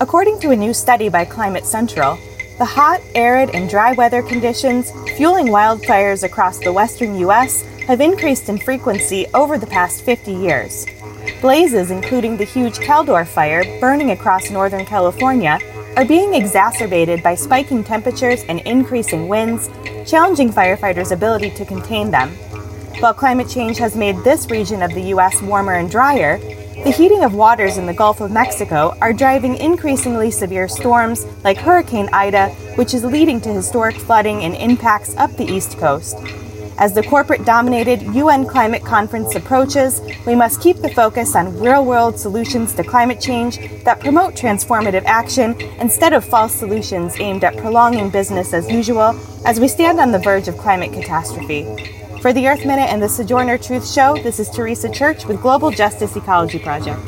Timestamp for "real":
41.60-41.84